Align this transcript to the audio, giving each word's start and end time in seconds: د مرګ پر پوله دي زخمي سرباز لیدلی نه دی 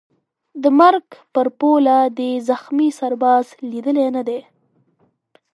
د 0.61 0.63
مرګ 0.79 1.05
پر 1.33 1.47
پوله 1.59 1.97
دي 2.17 2.31
زخمي 2.49 2.89
سرباز 2.99 3.45
لیدلی 3.71 4.07
نه 4.15 4.21
دی 4.27 4.39